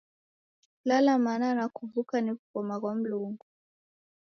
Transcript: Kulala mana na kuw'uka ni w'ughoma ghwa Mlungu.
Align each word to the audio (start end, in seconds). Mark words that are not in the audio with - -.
Kulala 0.77 1.13
mana 1.25 1.47
na 1.57 1.65
kuw'uka 1.75 2.17
ni 2.21 2.31
w'ughoma 2.35 2.75
ghwa 2.81 2.91
Mlungu. 2.97 3.45